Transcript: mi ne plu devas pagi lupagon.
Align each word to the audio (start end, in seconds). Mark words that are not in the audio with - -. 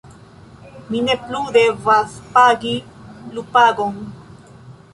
mi 0.93 0.99
ne 1.07 1.15
plu 1.25 1.41
devas 1.57 2.09
pagi 2.37 2.73
lupagon. 3.35 3.93